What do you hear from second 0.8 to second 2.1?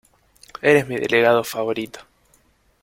mi delegado favorito.